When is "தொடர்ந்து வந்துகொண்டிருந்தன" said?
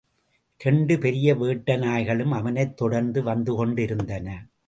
2.77-4.51